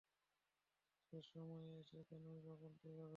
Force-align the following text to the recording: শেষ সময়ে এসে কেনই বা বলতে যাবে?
শেষ 1.03 1.25
সময়ে 1.33 1.69
এসে 1.81 1.99
কেনই 2.09 2.39
বা 2.45 2.53
বলতে 2.63 2.87
যাবে? 2.89 3.09